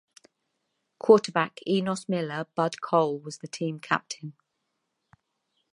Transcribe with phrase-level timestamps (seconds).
[0.97, 4.33] Quarterback Enos Miller "Bud" Cole was the team captain.